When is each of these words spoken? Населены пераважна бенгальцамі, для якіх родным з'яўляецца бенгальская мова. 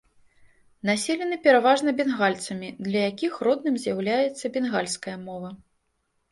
Населены 0.89 1.37
пераважна 1.43 1.89
бенгальцамі, 1.99 2.73
для 2.89 3.05
якіх 3.11 3.39
родным 3.51 3.79
з'яўляецца 3.87 4.45
бенгальская 4.59 5.17
мова. 5.31 5.57